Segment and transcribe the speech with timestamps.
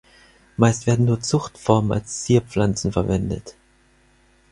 [0.57, 3.55] Meist werden nur Zuchtformen als Zierpflanzen verwendet.